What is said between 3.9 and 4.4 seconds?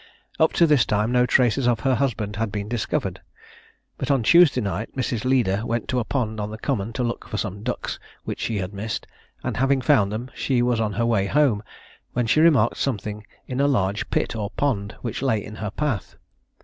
but on